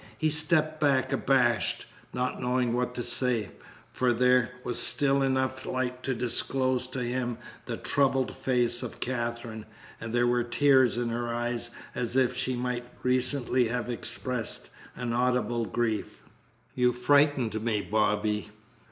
[0.17, 3.51] He stepped back, abashed, not knowing what to say,
[3.91, 9.63] for there was still enough light to disclose to him the troubled face of Katherine,
[9.99, 15.13] and there were tears in her eyes as if she might recently have expressed an
[15.13, 16.23] audible grief.
[16.73, 18.49] "You frightened me, Bobby."